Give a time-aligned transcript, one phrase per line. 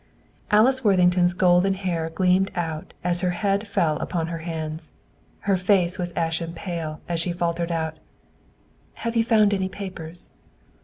[0.49, 4.93] Alice Worthington's golden hair gleamed out, as her head fell upon her hands.
[5.41, 7.99] Her face was ashen pale, as she faltered out,
[9.05, 10.31] "Have you found any papers?"